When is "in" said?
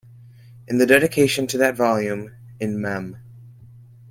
0.67-0.79, 2.59-2.81